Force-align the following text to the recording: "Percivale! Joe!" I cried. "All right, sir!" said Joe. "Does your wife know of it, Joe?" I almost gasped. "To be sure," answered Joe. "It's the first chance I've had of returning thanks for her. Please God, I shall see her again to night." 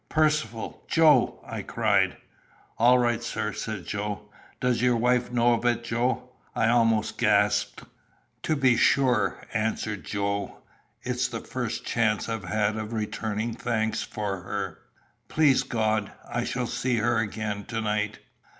"Percivale! 0.09 0.81
Joe!" 0.87 1.39
I 1.45 1.61
cried. 1.61 2.17
"All 2.79 2.97
right, 2.97 3.21
sir!" 3.21 3.53
said 3.53 3.85
Joe. 3.85 4.31
"Does 4.59 4.81
your 4.81 4.95
wife 4.95 5.31
know 5.31 5.53
of 5.53 5.63
it, 5.63 5.83
Joe?" 5.83 6.31
I 6.55 6.69
almost 6.69 7.19
gasped. 7.19 7.83
"To 8.41 8.55
be 8.55 8.77
sure," 8.77 9.43
answered 9.53 10.03
Joe. 10.03 10.63
"It's 11.03 11.27
the 11.27 11.41
first 11.41 11.85
chance 11.85 12.27
I've 12.27 12.45
had 12.45 12.77
of 12.77 12.93
returning 12.93 13.53
thanks 13.53 14.01
for 14.01 14.37
her. 14.41 14.79
Please 15.27 15.61
God, 15.61 16.11
I 16.27 16.45
shall 16.45 16.65
see 16.65 16.95
her 16.97 17.19
again 17.19 17.65
to 17.65 17.79
night." 17.79 18.17